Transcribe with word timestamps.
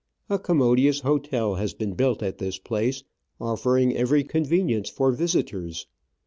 A 0.31 0.39
commodious 0.39 1.01
hotel 1.01 1.53
has 1.61 1.75
been 1.75 1.93
built 1.93 2.23
at 2.23 2.39
this 2.39 2.57
place, 2.57 3.03
offering 3.39 3.95
every 3.95 4.23
convenience 4.23 4.89
for 4.89 5.11
visitors. 5.11 5.85